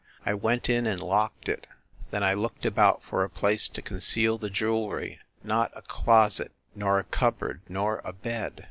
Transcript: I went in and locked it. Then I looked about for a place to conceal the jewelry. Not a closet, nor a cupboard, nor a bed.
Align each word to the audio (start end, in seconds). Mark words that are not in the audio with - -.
I 0.25 0.33
went 0.33 0.67
in 0.67 0.87
and 0.87 0.99
locked 0.99 1.47
it. 1.47 1.67
Then 2.09 2.23
I 2.23 2.33
looked 2.33 2.65
about 2.65 3.03
for 3.03 3.23
a 3.23 3.29
place 3.29 3.67
to 3.67 3.83
conceal 3.83 4.39
the 4.39 4.49
jewelry. 4.49 5.19
Not 5.43 5.71
a 5.75 5.83
closet, 5.83 6.51
nor 6.73 6.97
a 6.97 7.03
cupboard, 7.03 7.61
nor 7.69 8.01
a 8.03 8.11
bed. 8.11 8.59